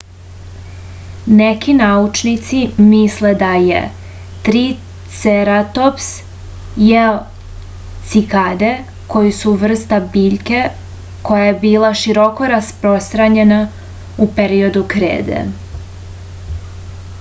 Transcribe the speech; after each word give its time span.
neki 1.39 1.73
naučnici 1.79 2.61
misle 2.93 3.33
da 3.41 3.49
je 3.65 3.81
triceratops 4.47 6.07
jeo 6.85 7.13
cikade 8.13 8.71
koji 9.15 9.35
su 9.41 9.53
vrsta 9.65 9.99
biljke 10.17 10.61
koja 11.29 11.43
je 11.51 11.57
bila 11.67 11.91
široko 12.05 12.51
rasprostranjena 12.55 13.59
u 14.27 14.29
periodu 14.41 14.87
krede 14.95 15.45